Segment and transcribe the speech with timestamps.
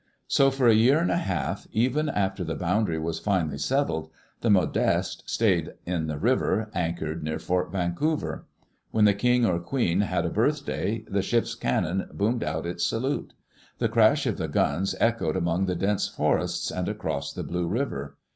[0.27, 5.21] So for a year and half, even after the boundary was finally settled, the Modeste
[5.29, 8.47] stayed in the river, anchored near Fort Vancouver.
[8.89, 12.83] When the king or the queen had a birthday, the ship's cannon boomed out its
[12.83, 13.33] salute.
[13.77, 18.17] The crash of the guns echoed among the dense forests and across the blue river.